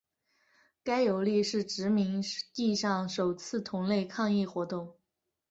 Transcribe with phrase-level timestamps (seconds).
[0.83, 2.23] 该游利是殖民
[2.55, 4.95] 地上首次同类抗议活动。